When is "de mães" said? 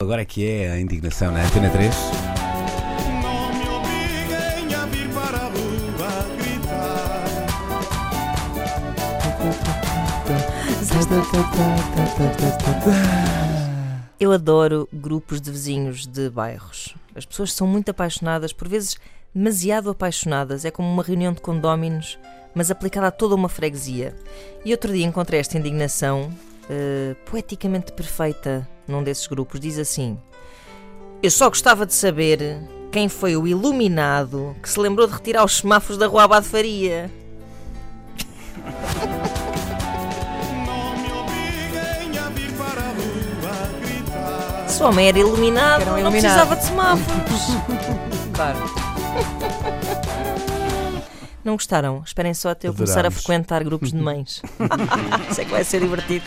53.90-54.42